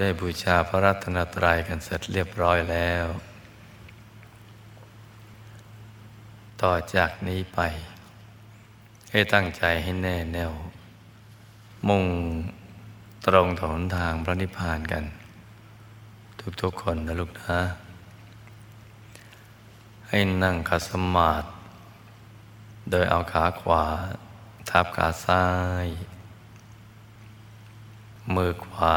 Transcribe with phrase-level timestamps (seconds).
[0.00, 3.06] ได้บูชาพระรัตนตรัยกันเสร็จเรียบร้อยแล้ว
[6.62, 7.60] ต่อจากนี้ไป
[9.10, 10.52] ให้ตั้งใจให้แน่แน่ว
[11.88, 12.04] มุ่ง
[13.26, 15.04] ตรงถนทางพระนิพพานกัน
[16.62, 17.58] ทุกๆคนนะลูกนะ
[20.08, 21.48] ให้นั่งขัดสมาธิ
[22.90, 23.84] โดยเอาขาขวา
[24.70, 25.44] ทับขาซ้า
[25.84, 25.86] ย
[28.34, 28.96] มือขวา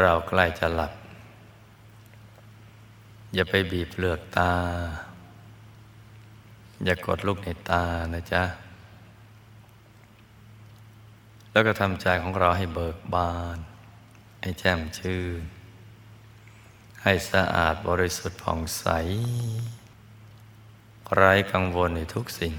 [0.00, 0.92] เราใกล้จะหลับ
[3.34, 4.54] อย่าไปบีบเปลือกตา
[6.84, 7.84] อย่ากดลูกในตา
[8.14, 8.44] นะจ๊ะ
[11.50, 13.58] แล้วก็ทำใจของเราให้เบิกบาน
[14.40, 15.40] ให้แจ่มชื่น
[17.02, 18.86] ให้สะอาดบริสุทธิ์ผ่องใส
[21.14, 22.54] ไร้กังวลในทุกสิ่ง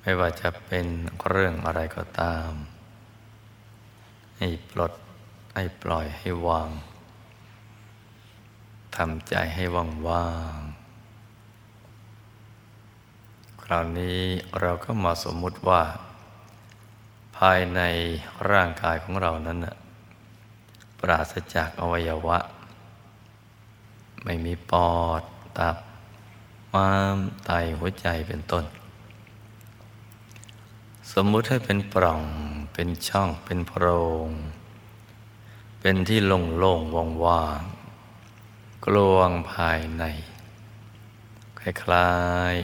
[0.00, 0.86] ไม่ว่าจะเป็น
[1.28, 2.50] เรื่องอะไรก็ตาม
[4.38, 4.92] ให้ปลด
[5.60, 6.70] ให้ปล่อยให้วาง
[8.96, 10.58] ทำใจให้ว่างว่าง
[13.62, 14.20] คราวนี้
[14.60, 15.82] เราก็มาสมมุติว่า
[17.36, 17.80] ภายใน
[18.50, 19.76] ร่างกายของเรานั้นนะ
[21.00, 22.38] ปราศจากอวัยวะ
[24.24, 24.90] ไม่มีปอ
[25.20, 25.22] ด
[25.58, 25.76] ตับ
[26.72, 28.64] ม้าม ไต หัวใจเป็นต้น
[31.12, 32.22] สมมุติให้เป็นปล่อง
[32.72, 33.86] เป็นช่อง เป็นโพร
[34.28, 34.30] ง
[35.80, 40.04] เป็นที่โล่งๆว่างๆกลวงภายใน
[41.60, 42.12] คล้า
[42.52, 42.54] ย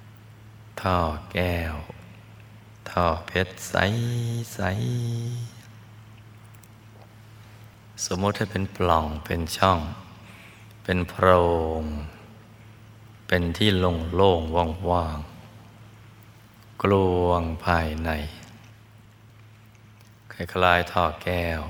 [0.00, 0.98] ๆท่อ
[1.32, 1.74] แก้ว
[2.90, 3.74] ท่อเพชรใส
[4.54, 4.60] ใส
[8.04, 9.80] สมมติให้เป็นปล่องเป็นช่อง
[10.84, 11.26] เป็นโพร
[11.80, 11.82] ง
[13.26, 15.18] เป็นที่โล่งโล่งว่างว่าง
[16.82, 16.92] กล
[17.24, 18.10] วงภายใน
[20.32, 21.62] คล้ายๆท่อแก้ว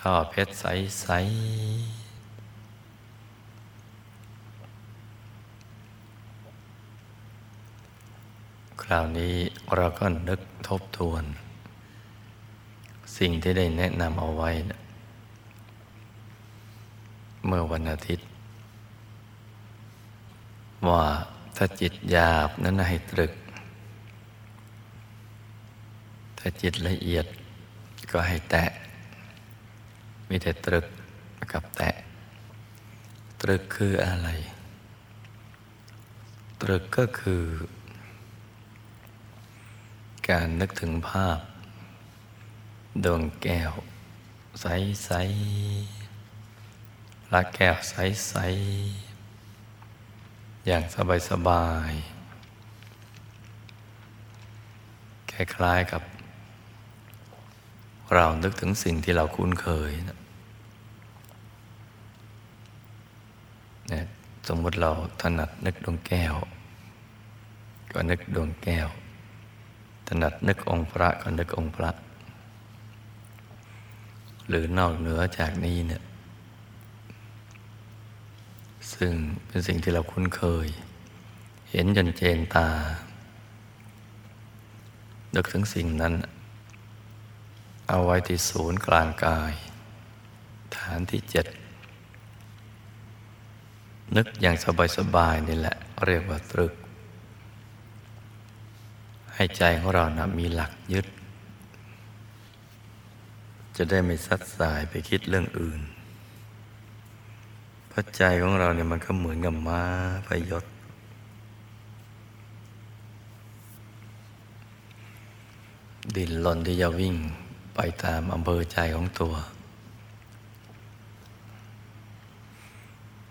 [0.00, 0.64] ท่อเพชรใส
[1.00, 1.08] ใส
[8.82, 9.34] คราวนี้
[9.76, 11.24] เราก็นึกทบทวน
[13.18, 14.80] สิ่งที่ได้แนะนำเอาไว้นะ
[17.46, 18.26] เมื่อวันอาทิตย์
[20.88, 21.04] ว่า
[21.56, 23.32] ถ้าจิตหยาบนั้นให้ตรึก
[26.38, 27.26] ถ้าจิตละเอียด
[28.10, 28.64] ก็ให้แตะ
[30.28, 30.86] มีแต่ตรึก
[31.52, 31.90] กับแตะ
[33.40, 34.28] ตรึกคืออะไร
[36.62, 37.44] ตรึกก็คือ
[40.28, 41.38] การนึกถึงภาพ
[43.04, 43.72] ดวงแก้ว
[44.60, 50.84] ใสๆละแก้วใสๆอย่าง
[51.30, 52.18] สบายๆ
[55.30, 56.02] คล้ายๆกับ
[58.14, 60.18] เรานึกถึงสิ่งที่เราคุ้นเคยนะ
[64.48, 64.90] สมมติเรา
[65.22, 66.34] ถนัดนึกดวงแก้ว
[67.92, 68.88] ก็นึกดวงแก้ว
[70.08, 71.90] ถนัดนึกองค์พระก็นึกองค์พระ
[74.48, 76.02] หรือนอกเหนือจากนี้เนี่ย
[78.92, 79.12] ซึ่ง
[79.46, 80.68] เป็นสิ่งที่เราคุ้นเคย
[81.70, 82.68] เห็นจนเจนตา
[85.34, 86.14] นึกถึงสิ่งนั้น
[87.88, 89.52] เอาไว้ที่ศูนย์กลางกาย
[90.76, 91.46] ฐานที่เจ็ด
[94.16, 94.56] นึกอย่าง
[94.96, 95.76] สบาย ๆ นี่แหละ
[96.06, 96.74] เรียกว่าตรึก
[99.34, 101.06] ให้ใจของเรานะมีหลักยึด
[103.76, 105.80] จะได้ไม่ซัดสายไปคิดเรื่องอื่น
[107.88, 109.82] เพราะใจของเราเนี่ยมันก็เหมือนกับม้า
[110.26, 110.64] พยศ
[116.16, 117.16] ดินหล่นที่จะวิ่ง
[117.80, 119.34] ไปตามอำเภอใจของตัว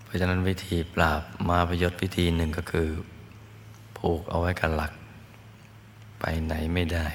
[0.03, 2.89] เพราะฉะนั้นวิธีปราบมาพยศวิธีหนึ่งก็คือ
[3.97, 4.91] ผูกเอาไว้กับหลัก
[6.19, 7.07] ไปไหนไม่ได้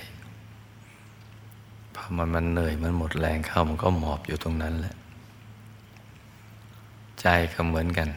[1.94, 4.94] พอมันมันเหนื่อยมันหมดแรงเข้ามันก็หมอบอยู่ตรงนั้นแหละ
[7.20, 8.08] ใจก็เหมือนกัน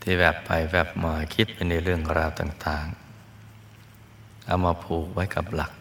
[0.00, 2.86] ที่แวบไปแวบมาคิดไปในเรื่องราวต่าง
[3.66, 5.72] ๆ เอามาผูกไว้กับหลัก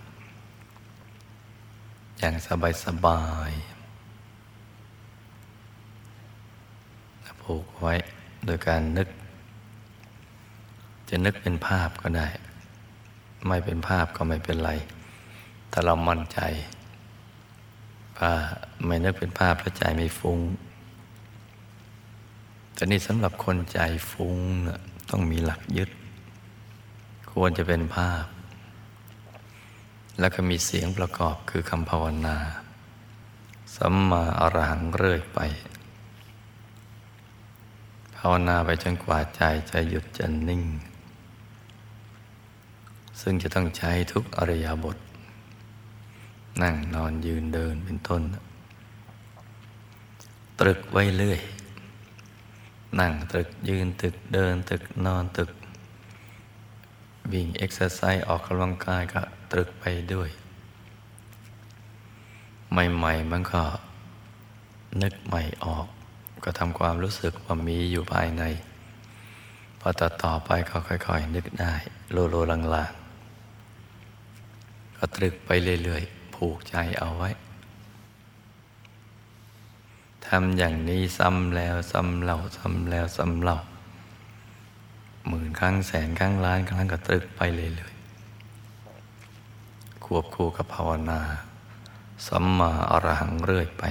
[2.17, 3.51] อย่างสบายสบาย
[7.41, 7.93] ผูกไว้
[8.45, 9.07] โดยการนึก
[11.09, 12.27] จะนึกเป็นภาพก็ได้
[13.47, 14.71] ไม่เป็นภาพก็ไม่เป็นไร
[15.71, 16.39] ถ้าเรามั่นใจ
[18.19, 18.33] ว่า
[18.85, 20.39] ไม่นึกเป็นภาพแล้วใจไม่ฟุง้ง
[22.73, 23.79] แต่นี่สำหรับคนใจ
[24.11, 24.37] ฟุ้ง
[25.09, 25.89] ต้องมีหลักยึด
[27.31, 28.23] ควรจะเป็นภาพ
[30.19, 32.37] แล้วก็มีเสียงประกอบคือคำภาวนา
[33.75, 35.39] สัมมาอรหังเรื่อยไป
[38.17, 39.41] ภาวนาไปจนกว่าใจ
[39.71, 40.63] จะหยุดจะนิ่ง
[43.21, 44.97] ซึ่งจะต้องใช้ทุกอริยบท
[46.61, 48.21] นั่งนอนยืนเดินเป็นต้น
[50.59, 51.39] ตรึกไว้เรื่อย
[52.99, 55.49] นั่งตรึกยืนตึกเดินตึกนอนตึก
[57.31, 59.21] วิ่งเอ็กซ์ไซส์ออกกำลังกายก็
[59.51, 60.29] ตรึกไปด้วย
[62.71, 63.63] ใหม่ๆมันก็
[65.01, 65.85] นึกใหม่ออก
[66.44, 68.44] ก็ทำความรู้สึกว่ามีอยู่ภายใน
[69.79, 71.74] พอต่อต่อไปก็ค่อย ๆ นึกได้
[72.12, 73.07] โลโลลังๆ
[74.97, 75.50] ก็ตรึกไป
[75.83, 77.30] เรื่อยๆ ผูกใจเอาไว้
[80.27, 83.57] ทำอย่างนี้ซ้ำแล้วซ้ำเล่าซ้ำแล้วซ้ำเล่า
[85.27, 87.94] หมื่นครั้งแสนครั้งล้านครั้งก็ตรึกไปเลยเลย
[90.03, 91.19] ควบคู่กับภาวนา
[92.27, 93.83] สัมมาอรหังเรื่อยไป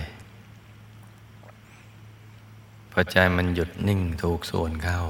[2.93, 5.01] พอใจมันหยุดนิ่งถูกส่วนเข้า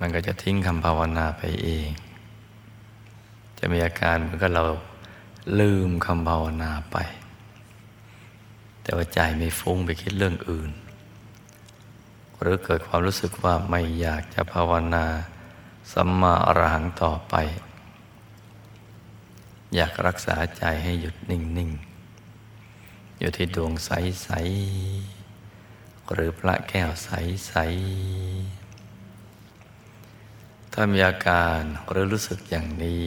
[0.00, 1.88] มันก็จะทิ้งคำภาวนาไปเอง
[3.58, 4.64] จะมีอาการเหมือนกับเรา
[5.60, 6.96] ลืมคำภาวนาไป
[8.82, 10.70] แต่ว่าใจไม่ฟุ้งไปคิดเรื่องอื่น
[12.40, 15.06] หรือเกิดความรู้สึกว่าไม่อยากจะภาวนา
[15.92, 17.34] สัมมาอรหังต่อไป
[19.74, 21.70] อยากรักษาใจให้หยุดนิ่ง
[22.44, 24.28] ๆ อยู่ที่ดวงใส
[25.16, 27.52] ๆ หรือพระแก้วใส
[28.72, 31.60] ๆ ถ้ามีอาการ
[31.90, 33.02] หรือรู้สึกอย่างนี้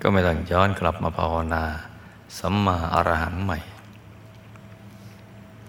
[0.00, 1.64] ก็ไม่ต้องย้อนกลับมาภาวนา
[2.38, 3.58] สัมมาอรหังใหม่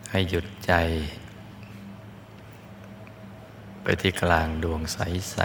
[0.10, 0.74] ให้หยุดใจ
[3.84, 5.38] ไปที่กลางดวงใส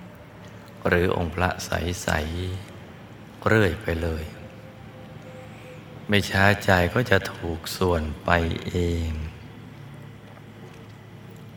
[0.00, 2.08] ๆ หรือองค์พระใส
[2.76, 4.24] ๆ เรื่อยไปเลย
[6.08, 8.30] ไม่ช้าใจก็จะถูกส่วนไป
[8.66, 8.74] เอ
[9.08, 9.10] ง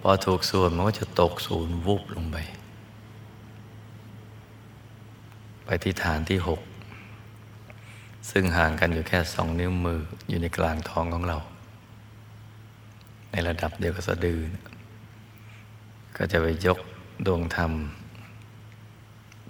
[0.02, 2.38] พอถูกส่วนมันก็จะตกศูนย์วุบลงไป
[5.66, 6.62] ไปที่ฐานที่หก
[8.30, 11.38] ซึ่งห่างกันอยู่แค่สองนิ้วมืออยู่ในกลางท้องของเรา
[13.32, 14.42] ในระดับเดียวกับสะดือ
[16.18, 16.80] ก็จะไปยก
[17.26, 17.72] ดวงธรรม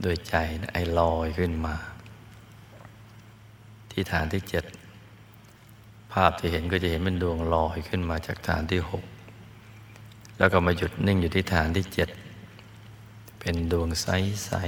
[0.02, 0.36] โดยใจ
[0.72, 1.76] ไอลอยขึ้นมา
[3.92, 4.66] ที่ฐานที่เจ็ด
[6.14, 9.04] ภาพที่เห็นก็จะเห็นเป็นดวงลอยขึ้นมาจากฐานที่หก
[10.38, 12.09] แล้วก็มาหยุดนิ่งอยู่ที่ฐานที่เจ็ด
[13.40, 14.59] เป็นดวงใสๆ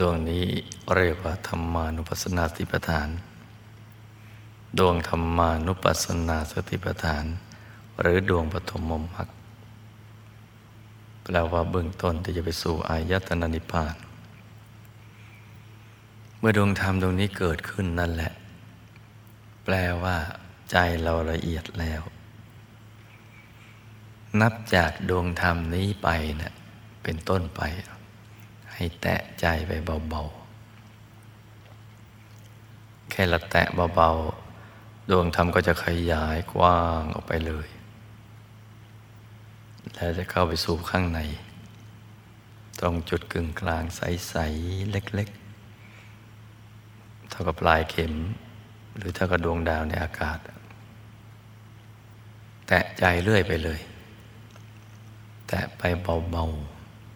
[0.00, 0.44] ดวงนี้
[0.94, 3.08] เรียกว่าธรรมานุปัสสนาสติปัฏฐาน
[4.78, 7.24] ดวงธรรมานุปัสสนาสติปัฏฐาน
[8.00, 9.28] หรือดวงปฐมมมรรค
[11.24, 13.94] แปลว่าเบื้องต้นที่จะไปสู่อายตนะนิพพาน
[16.38, 18.32] เมื่อดวงธรรมดวงนี้เกิดขึ้นนั่นแหละ
[19.64, 20.16] แปลว่า
[20.70, 22.02] ใจเราละเอียดแล้ว
[24.40, 26.08] นับจากดวงธรรมนี้ไป
[26.38, 26.52] เนะ่ย
[27.02, 27.60] เป็นต้นไป
[28.72, 29.72] ให้แตะใจไป
[30.08, 33.62] เบาๆ แค่ละแตะ
[33.96, 34.45] เบาๆ
[35.10, 37.68] ดวงธรรมก็จะขยายกว้างออกไปเลย
[39.94, 41.20] แล้วจะเข้าไปสู่ข้างใน
[42.80, 45.28] ตรงจุดกึ่งกลางใส ๆ เล็ก
[46.54, 48.14] ๆ เท่ากับปลายเข็ม
[48.96, 50.38] หรือเท่ากับดวงดาวในอากาศ
[52.66, 53.80] แตะใจเรื่อยไปเลย
[55.48, 55.82] แตะไป
[56.30, 56.44] เบา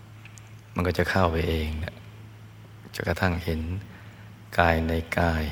[0.03, 1.95] ๆ มันก็จะเข้าไปเองนะ
[2.95, 3.61] จะกระทั่งเห็น
[4.59, 5.45] กายในกาย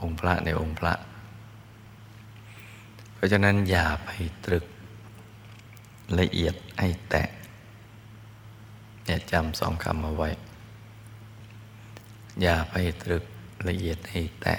[0.00, 0.92] องค์พระในองค์พระ
[3.14, 4.10] เพราะฉะนั้นอย่าไป
[4.44, 4.64] ตรึก
[6.18, 7.28] ละเอียดให้แตะ
[9.04, 10.30] เนี่ยจำสองคำเอาไว้
[12.42, 13.24] อย่าไปตรึก
[13.68, 14.56] ละเอียดให้แตะ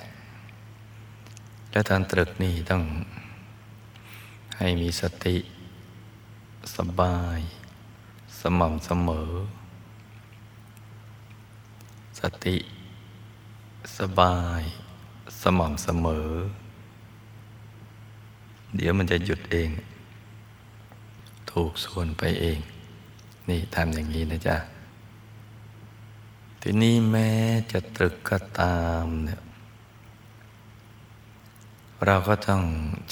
[1.72, 2.84] และทานตรึกนี่ต้อง
[4.58, 5.38] ให้มีสติ
[6.76, 7.40] สบาย
[8.40, 9.32] สม่ำเสมอ
[12.20, 12.58] สติ
[13.98, 14.64] สบาย
[15.42, 16.30] สม่ำเสมอ
[18.76, 19.70] เดี๋ยวมันจะหยุดเอง
[21.52, 22.60] ถูกส่วนไปเอง
[23.50, 24.58] นี่ทำอย่างนี้นะจ๊ะ
[26.62, 27.30] ทีนี้แม้
[27.72, 29.42] จะตรึกก็ตามเนี่ย
[32.06, 32.64] เราก็ต้อง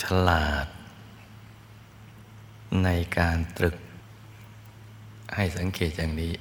[0.02, 0.68] ฉลาด
[2.84, 3.76] ในการตรึก
[5.36, 6.34] ให้สังเกตอย่างนี้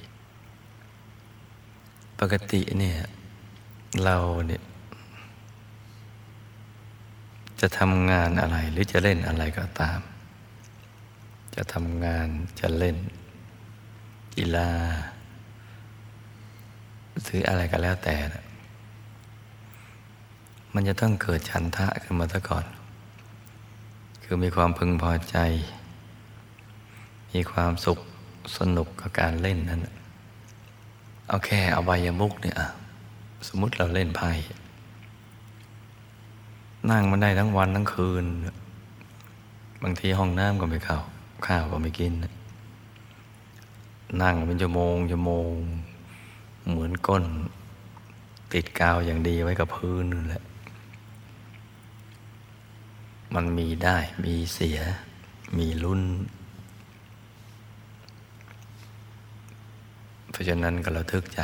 [2.19, 2.97] ปกติเนี่ย
[4.03, 4.17] เรา
[4.47, 4.61] เนี่ย
[7.61, 9.99] จะทำงานอะไรหรือจะเล่นอะไรก็ตาม
[11.55, 12.27] จะทำงาน
[12.59, 12.97] จะเล่น
[14.35, 14.71] กีฬา
[17.23, 18.45] หรืออะไรก็แล้วแต่นะ
[20.73, 22.65] มันจะต้องเกิดฉันทะขึ้นมาซะก่อน
[24.23, 25.37] คือมีความพึงพอใจ
[27.33, 27.99] มีความสุข
[28.57, 29.81] สนุกกับการเล่นนั่น
[31.27, 32.55] เอาแค่เอาใบยมุกเนี่ย
[33.47, 34.31] สมมติเราเล่นไพ่
[36.91, 38.25] นั่งมันได้ทั้งวันทั้งคืน
[39.83, 40.99] บางทีห้องน้ำก็ไม่เข้า
[41.47, 42.13] ข้าวก็ไม่กิน
[44.21, 45.51] นั่งเป็นชั่วโมงชั่วโมง
[46.69, 47.23] เหมือนก้น
[48.53, 50.43] ติดกาวอย่างดีไว้กับพื้นนั่นแหละ
[53.35, 54.79] มันมีได้มีเสีย
[55.57, 56.01] มีลุ้น
[60.31, 61.41] เพราะฉะนั้นก็ระทึกใจ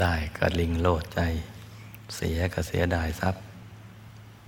[0.00, 1.20] ได้ก็ลิงโลดใจ
[2.16, 3.42] เสียก็เสียได้ทรัพย์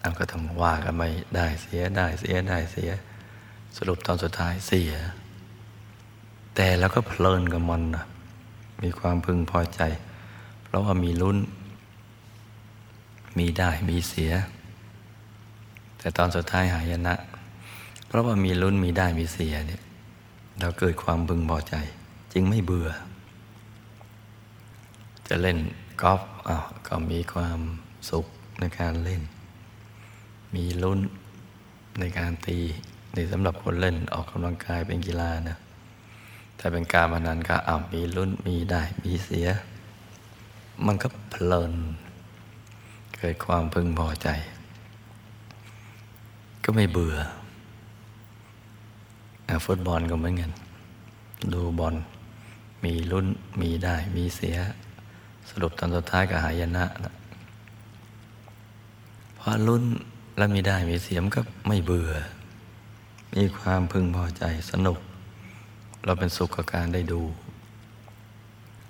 [0.03, 2.91] เอาก็ต้องว่ากันไม่ได้เสียได้เสียได้เสีย
[3.77, 4.93] สรุปตอนสุดท้ายเสีย
[6.55, 8.05] แต่แล้วก็เพลินกับมันนะ
[8.83, 9.81] มีความพึงพอใจ
[10.65, 11.39] เพราะว่ามีลุ้น
[13.39, 14.33] มีได้มีเสีย
[15.99, 17.15] แต่ตอนสุดท้ายหายนะ
[18.07, 19.83] เพราะว่ามีลุ้นมีได้มีเสียเนี่ย
[20.61, 21.75] เราเกิดความบึงพอใจ
[22.33, 22.91] จึงไม่เบื่อ
[25.29, 25.59] จะเล่น
[26.03, 27.61] กอล์ฟอ้าวก็มีความ
[28.11, 28.27] สุข
[28.59, 29.23] ในการเล่น
[30.55, 31.01] มีลุ้น
[32.01, 32.59] ในการตี
[33.15, 35.57] ในสำหรับคนเล่นออกกำลังกายเป็นกีฬานะ
[36.57, 39.49] แต่เป็นการพนันก็อ้ามีลุ้นมีได้มีเสีย
[40.87, 41.73] มันก็เพลิน
[43.17, 44.29] เกิดความพึงพอใจ
[46.65, 47.17] ก็ไม่เบื่อ
[49.67, 50.53] ฟุตบอลก็เหมือนกัน
[51.53, 51.95] ดูบอล
[52.85, 53.27] มีลุ้น
[53.61, 54.57] มีได้มีเสีย
[55.51, 57.13] สรุปตอนสุดท้ายก็หายนะนะ
[59.39, 59.85] พอลุ้น
[60.37, 62.13] แล้วมีได้มีเสียมก็ไม่เบื่อ
[63.37, 64.99] มีความพึงพอใจสนุก
[66.05, 67.23] เราเป็นสุขกับการได้ดู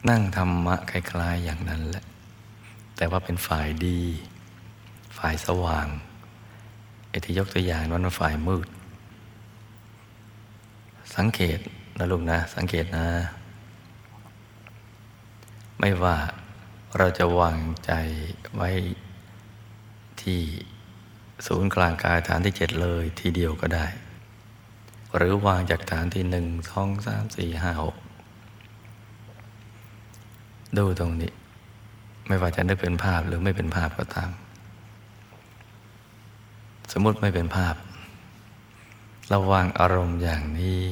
[0.08, 2.04] นั่งธรรมะคล้ายๆอย่างนั้นแหละ
[2.96, 4.00] แต่ว่าเป็นฝ่ายดี
[5.18, 5.86] ฝ่ายสว่าง
[7.08, 8.68] ไอ้ที่ยกตัวอย่างนั้นฝ่ายมืด
[11.16, 11.58] สังเกต
[11.98, 13.06] นะลูกนะ สังเกตนะ
[15.78, 16.16] ไม่ว่า
[16.98, 17.92] เราจะวางใจ
[18.56, 18.70] ไว้
[20.22, 20.40] ที่
[21.46, 23.86] ศูนย์กลางกายฐานที่เจ็ดเลยทีเดียวก็ได้
[25.16, 27.96] หรือวางจากฐานที่หนึ่งสองสามสี่ห้าหก
[30.78, 31.32] ดูตรงนี้
[32.26, 34.30] ไม่ว่าจะนึกเป็นภาพหรือไม่เป็นภาพก็ตาม
[36.92, 37.74] สมมติไม่เป็นภาพ
[39.32, 40.82] ระวังอารมณ์อย่างนี้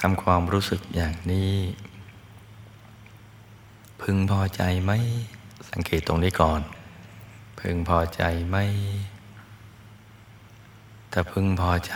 [0.00, 1.54] ทำความรู้สึกอย่างนี้
[4.00, 4.92] พึงพอใจไหม
[5.70, 6.60] สังเกตตรงนี้ก่อน
[7.58, 8.56] พึงพอใจไหม
[11.12, 11.94] ถ้าพึงพอใจ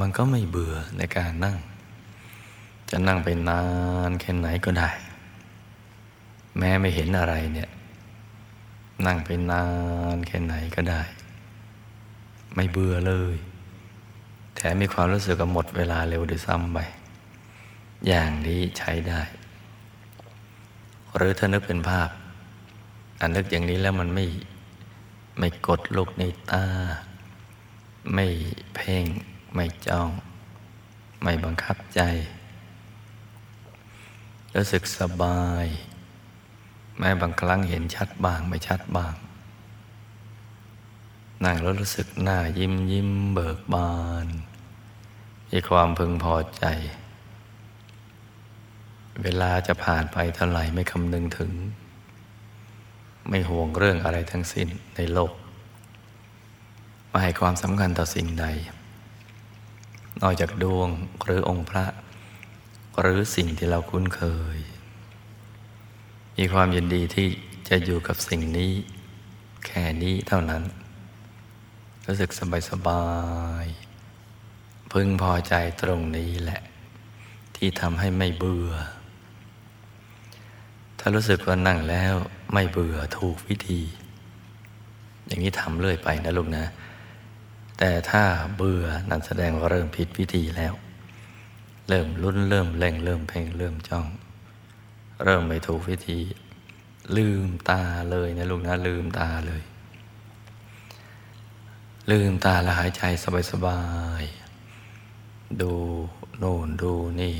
[0.00, 1.56] มันก็ไม่เบื่อในการนั่ง
[2.90, 3.62] จะนั่งไปนา
[4.08, 4.90] นแค่ไหนก็ได้
[6.58, 7.70] แม้ไม่เห็นอะไรเนี่ย
[9.06, 9.64] นั่งไปนา
[10.14, 11.02] นแค่ไหนก็ได้
[12.54, 13.36] ไม่เบื่อเลย
[14.56, 16.78] แถมมีความรู้สึกกับหมดเวลาเร็วด้วยซ้ำไป
[18.06, 19.20] อย่างนี้ใช้ได้
[21.16, 22.08] หรือถ้านึกเป็นภาพ
[23.20, 24.24] อันนึกอย่างนี้แล้วมันไม่
[25.42, 26.66] ไม่กดลูกในตา
[28.14, 28.26] ไม่
[28.74, 29.04] เพ่ง
[29.54, 30.10] ไม่จ้อง
[31.22, 32.00] ไม่บังคับใจ
[34.54, 35.66] รู้สึกสบาย
[36.98, 39.14] แม้บางครั้งเห็นชัดบ้างไม่ชัดบ้าง
[41.44, 43.92] นั่งแล้วรู้สึกหน้ายิ้มยิ้มเบิกบา
[44.24, 44.26] น
[45.50, 46.64] มีความพึงพอใจ
[49.22, 51.52] เวลาจะผ่านไปเท่าไหร่ไม่คำนึงถึง
[53.30, 55.32] ไม่ห่วงเรื่องอะไรทั้งสิ้นในโลก
[57.08, 58.46] ไม่ให้ความสำคัญต่อสิ่งใด
[60.22, 60.88] นอกจากดวง
[61.24, 61.84] หรือองค์พระ
[63.00, 64.22] หรือสิ่งที่เราคุ้นเค
[64.56, 64.58] ย
[66.36, 67.28] มีความยินดีที่
[67.68, 68.72] จะอยู่กับสิ่งนี้
[69.66, 70.62] แค่นี้เท่านั้น
[72.06, 73.04] รู้สึกสบายสบา
[73.64, 73.66] ย
[74.92, 76.60] พึงพอใจตรงนี้แหละ
[77.56, 78.72] ที่ทำให้ไม่เบื่อ
[81.00, 82.14] ถ้ารู้สึกว่านั่งแล้ว
[82.52, 83.80] ไม่เบื่อถูกวิธี
[85.26, 86.64] อย่างนี้ทำเรื่อยไปนะลูกนะ
[87.78, 88.22] แต่ถ้า
[88.56, 90.74] เบื่อนั่นแสดงว่าเริ่มผิดวิธีแล้ว
[91.88, 94.06] เริ่มลุ้นเริ่มเล่งเริ่มเพ่งเริ่มจ้อง
[95.24, 96.20] เริ่มไม่ถูกวิธี
[97.16, 99.62] ลืมตาเลยนะลูกนะลืมตาเลย
[102.10, 103.02] ลืมตาแล้วหายใจ
[103.50, 103.80] สบา
[104.20, 105.72] ยๆดู
[106.38, 107.36] โน่นดูนี่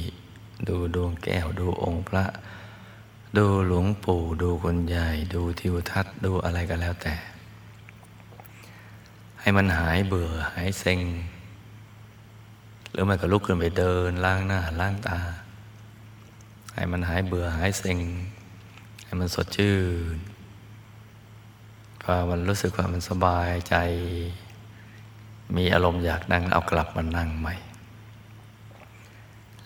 [0.69, 2.25] ดูดวงแก้วดูองค์พระ
[3.39, 7.15] ดูหลวงปู่ดูคนใหญ่ดูทิวทัศน์ดูอะไรก็แล้วแต่
[9.41, 11.01] ให้มันหายเบื่อหายเซ็ง
[12.91, 15.19] หรือไม่ก็ลุกขึ้นไปเดินล้างหน้าล้างตา
[16.75, 17.99] ให้มันหายเบื่อหายเซ็ง
[19.05, 19.77] ให้มันสดชื่
[20.15, 20.17] น
[22.03, 23.75] พอมันรู้สึกว่ามันสบายใจ
[25.57, 27.55] มีอารมณ์อยากนั่งเอากลับมานั่งใหม่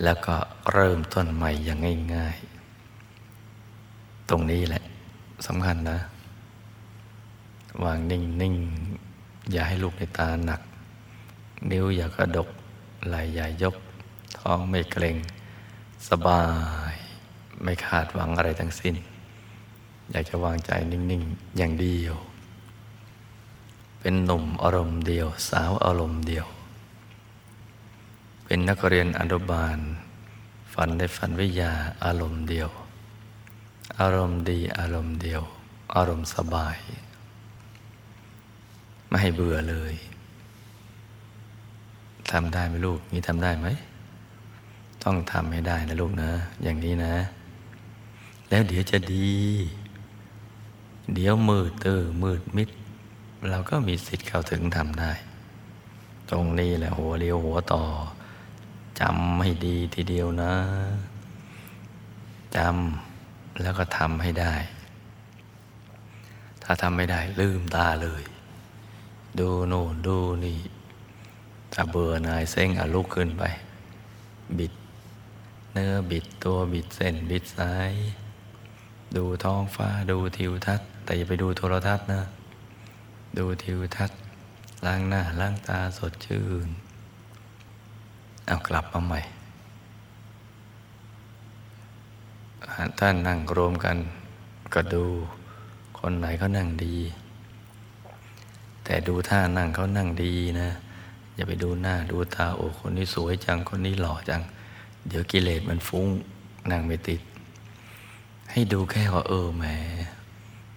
[0.03, 0.37] แล้วก็
[0.73, 1.79] เริ่มต้นใหม่อย่าง
[2.15, 2.64] ง่ายๆ
[4.31, 4.83] ตรงนี้แหละ
[5.47, 5.99] สำคัญนะ
[7.85, 10.61] วางนิ่งๆอย่าให้ลูกในตาหนัก
[11.71, 12.49] นิ้วอย่ากระดก
[13.07, 13.77] ไหล่ใหญ่ยก
[14.39, 15.17] ท้องไม่เกร็ง
[16.09, 16.43] สบา
[16.93, 16.95] ย
[17.63, 18.95] ไม่คาดหวังอะไรทั้งสิ้น
[20.11, 22.15] อยากจะวางใจนิ่ง ๆ อย่างเดียว
[24.01, 26.47] เป็นหนุ่มอารมณ์เดียว สาวอารมณ์เดียว
[28.45, 29.79] เป็นนักเรียนอนุบาล
[30.73, 31.73] ฝันในฝันวิทยา
[32.05, 32.69] อารมณ์เดียว
[34.01, 35.43] อารมณ์ดีอารมณ์เดียว
[35.95, 36.77] อารมณ์สบาย
[39.09, 39.95] ไม่ให้เบื่อเลย
[42.31, 43.67] ทำได้ไหมลูกนี่ทำได้ไหม
[45.05, 46.31] ต้องทำให้ได้นะลูกนะ
[46.63, 47.15] อย่างนี้นะ
[48.49, 49.33] แล้วเดี๋ยวจะดี
[51.15, 52.69] เดี๋ยวมืดเตอมืดมิด
[53.51, 55.13] เราก็มีสิทธิ์เข้าถึงทำได้
[56.31, 57.83] ตรงนี้แหละหัวเรียวหัวต่อ
[59.01, 60.53] จำให้ดีทีเดียวนะ
[62.57, 63.04] จำ
[63.63, 64.55] แล้วก็ทำให้ได้
[66.63, 68.23] ถ้าทำไม่ได้ลืมตาเลย
[69.39, 70.59] ดูโน่นดูนี่
[71.73, 73.45] ถ้าเบื่อนายเส้งอาลุกขึ้นไป
[74.59, 74.73] บิด
[75.73, 77.93] เนื้อบิดตัวบิดเส้นบิดสาย
[79.17, 82.23] ดูท้องฟ้าดูทิวทัศน์ แต่อย่าไปดูโทรทัศน์นะ
[83.39, 84.19] ดูทิวทัศน์
[84.87, 86.69] ล้างหน้าล้างตาสดชื่น
[88.47, 89.21] เอากลับมาใหม่
[93.01, 93.97] ท่านนั่งรวมกัน
[94.75, 95.05] ก็ดู
[95.99, 96.97] คนไหนเขานั่งดี
[98.85, 100.71] แต่ดูท่านั่งเขานั่งดีนะ
[101.35, 104.43] อย่าไปดูหน้าดูตาโอ้คนนี้สวยจังคนนี้หล่อจัง
[105.09, 106.07] เดี๋ยวกิเลสมันฟุ้ง
[106.71, 107.21] นั่งไม่ติด
[108.51, 109.65] ให้ดูแค่ว่าเออแหม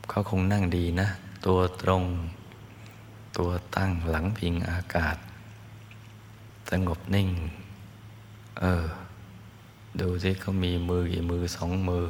[0.09, 1.07] เขาคงนั่งดีนะ
[1.45, 2.03] ตัวตรง
[3.37, 5.17] ตัวตั้งหลังพิงอากาศ
[6.69, 7.29] สงบนิ่ง
[8.61, 8.85] เออ
[10.01, 12.05] ดูสิเขามีมือกี่มือสองมือ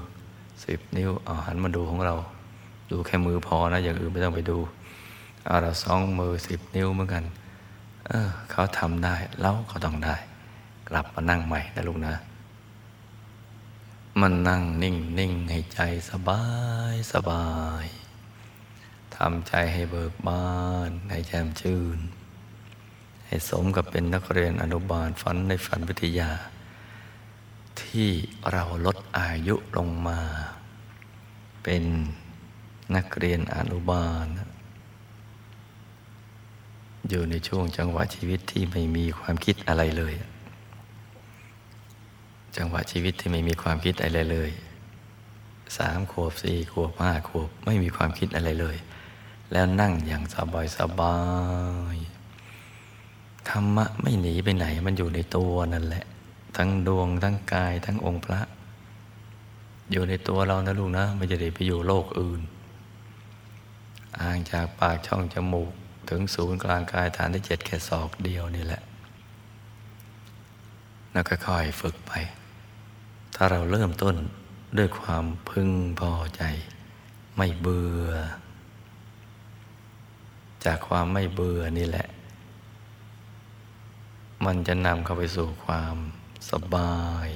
[0.64, 2.16] สิบนิ้วเอาหันมาดูของเรา
[2.92, 4.58] ดูแค่มือพอนะ อย่างอื่นไม่ต้องไปดู
[5.46, 7.24] เอาเราสองมือสิบนิ้วเหมือนกัน
[8.08, 9.52] เออเขาทำได้เรา
[9.86, 10.16] ต้องได้
[10.90, 12.14] กลับมานั่งใหม่นะลูกนะ
[14.22, 16.44] มันนั่งนิ่งนิ่งให้ใจสบา
[16.94, 17.48] ยสบา
[17.84, 17.86] ย
[19.16, 20.46] ทำใจให้เบิกบา
[20.90, 22.00] น ให้แจ่มชื่น
[23.28, 26.30] ให้สมกับเป็นนักเรียนอนุบาลฝันในฝันวิทยา
[27.84, 28.10] ที่
[28.52, 30.20] เราลดอายุลงมา
[31.64, 31.84] เป็น
[32.96, 34.28] นักเรียนอนุบาล
[37.10, 40.14] อยู่ในช่วงจังหวะชีวิตที่ไม่มีความคิดอะไรเลย
[42.58, 44.52] จังหวะชีวิตที่ไม่มีความคิดอะไรเลย
[45.78, 48.78] สามขวบสี่ขวบห้าขวบไม่มีความคิดอะไรเลย
[49.52, 51.18] แล้วนั่งอย่างสบายสบา
[51.96, 51.98] ย
[53.50, 56.06] ธรรมะไม่หนีไปไหนมันอยู่ในตัวนั่นแหละ
[56.58, 58.40] ทั้งดวงทั้งกายทั้งองค์พระ
[59.92, 62.42] อยู่ในตัวเรานะลูกนะ ไม่จะได้ไปอยู่โลกอื่น
[64.22, 65.72] อ่างจากปากช่องจมูก
[66.10, 68.82] ถึงศูนย์กลางกายฐานที่เจ็ดแค่ศอกเดียวนี่แหละ
[71.12, 72.12] แล้วก็ค่อยฝึกไป
[73.36, 74.16] ถ้าเราเริ่มต้น
[74.78, 76.44] ด้วยความพึงพอใจ
[77.38, 78.10] ไม่เบื่อ
[80.66, 82.08] จากความไม่เบื่อนี่แหละ
[84.46, 85.96] มันจะนำเข้าไปสู่ความ
[86.52, 86.98] สบา
[87.28, 87.30] ย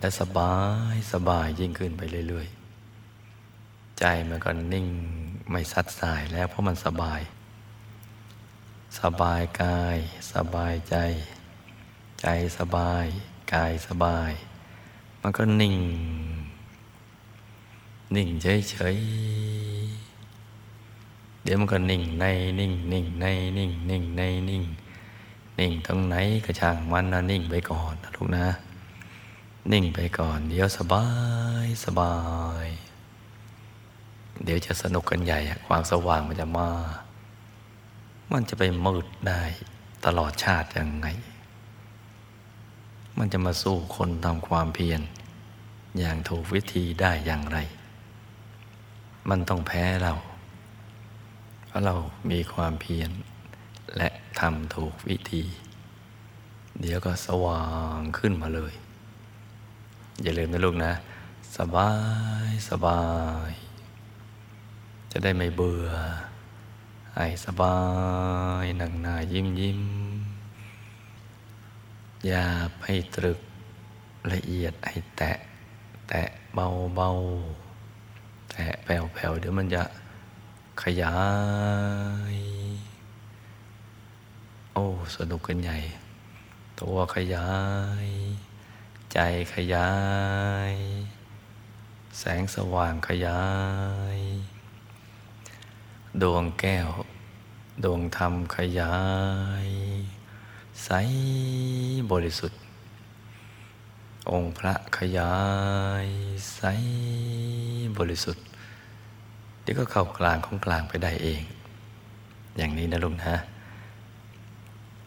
[0.00, 0.56] และสบา
[0.92, 2.48] ยสบายยิ่งขึ้นไปเรื่อย
[3.22, 4.86] ๆ ใจมันก็นิ่ง
[5.50, 7.20] ไม่สัดสายแล้วเพราะมันสบาย
[9.00, 9.98] สบายกาย
[10.32, 10.96] สบายใจ
[12.20, 12.26] ใจ
[12.58, 13.06] สบาย
[13.52, 14.32] กายสบาย
[15.22, 15.76] มันก็นิ่ง
[18.14, 18.96] นิ่งเฉยเฉย
[21.42, 22.24] เดี๋ยวมันก็นิ่งใน
[22.60, 23.26] นิ่งนิ่งใน
[23.58, 24.81] นิ่งนิ่งในนิ่งนิ่ง
[25.86, 28.46] ตรงไหนก็ช่างมันนะนิ่งไปก่อนนะลูกนะ
[29.72, 31.06] นิ่งไปก่อนเดี๋ยวสบา
[31.64, 32.14] ยสบา
[32.64, 32.66] ย
[34.44, 36.70] เดี๋ยวจะสนุกกันใหญ่ความสว่างมันจะมา
[38.32, 39.42] มันจะไปมืดได้
[40.04, 41.06] ตลอดชาติยังไง
[43.18, 45.00] มันจะมาสู้คนทำความเพียร
[45.98, 47.58] อย่างถูกวิธีได้อย่างไร
[49.28, 50.14] มันต้องแพ้เรา
[51.66, 51.94] เพราะเรา
[52.30, 53.10] มีความเพียร
[53.96, 54.08] และ
[54.40, 55.44] ทำถูกวิธี
[56.80, 57.64] เดี๋ยวก็สว่า
[57.96, 58.74] งขึ้นมาเลย
[60.22, 60.92] อย่าลืมนะลูกนะ
[61.56, 61.90] สบา
[62.48, 63.02] ยสบา
[63.48, 63.52] ย
[65.10, 65.88] จะได้ไม่เบื่อ
[67.16, 67.78] ให้สบา
[68.62, 69.82] ยนั่งหน้ายิ้มยิ้ม
[72.26, 72.44] อย่า
[72.84, 73.38] ให้ตรึก
[74.32, 75.32] ละเอียดให้แตะ
[76.08, 76.22] แตะ
[76.54, 76.66] เบา
[76.96, 77.10] เบา
[78.50, 79.82] แตะแผ่วแผ่วเดี๋ยวมันจะ
[80.82, 81.16] ขยา
[82.34, 82.36] ย
[84.82, 85.78] อ้สนุกกันใหญ่
[86.80, 87.50] ตัวขยา
[88.06, 88.08] ย
[89.12, 89.18] ใจ
[89.54, 89.90] ขยา
[90.72, 90.74] ย
[92.18, 93.42] แสงสว่างขยา
[94.16, 94.18] ย
[96.22, 96.88] ดวงแก้ว
[97.84, 98.96] ดวงธรรมขยา
[99.66, 99.68] ย
[100.84, 100.90] ใส
[102.12, 102.60] บริสุทธิ์
[104.30, 105.36] องค์พระขยา
[106.04, 106.06] ย
[106.54, 106.62] ใส
[107.98, 108.44] บริสุทธิ์
[109.62, 111.42] เดี๋ยวก็เข้ากลางของกลางไปได้เอง
[112.56, 113.36] อย่างนี้นะลุงนะ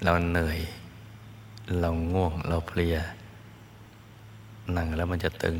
[0.03, 0.59] เราเหนื่อย
[1.79, 2.97] เราง่วงเราเพลีย
[4.75, 5.57] นั่งแล้วมันจะตึง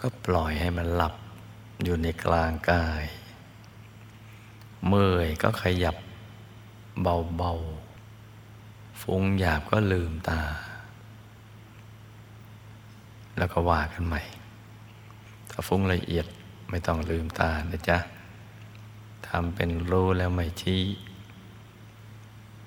[0.00, 1.14] ก็ปล่อยให้มันหลับ
[1.84, 3.04] อยู่ในกลางกาย
[4.88, 5.96] เมื่อยก็ขยับ
[7.02, 10.40] เบาๆ ฟุ้งหยาบก็ลืมตา
[13.38, 14.22] แล้วก็ว่ากันใหม่
[15.50, 16.26] ถ้าฟุ้งละเอียด
[16.70, 17.98] ไม่ต้องลืมตานะจ๊ะ
[19.26, 20.82] ทำเป็นรู้แล้วไม่ชี้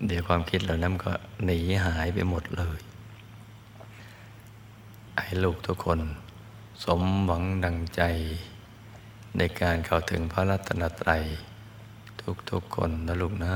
[0.06, 1.12] เดี๋ยวความคิดเหล่านั้นก็
[1.46, 2.80] หนีหายไปหมดเลย
[5.20, 6.00] ให้ลูกทุกคน
[6.84, 8.02] สมหวังดังใจ
[9.38, 11.24] ในการเข้าถึงพระรัตนตรัย
[12.52, 13.56] ทุกๆคนนะลูกนะ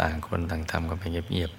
[0.00, 1.52] ต่างคนต่างทำกันไปเงียบ